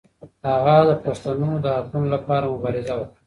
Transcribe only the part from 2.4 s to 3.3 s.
مبارزه وکړه.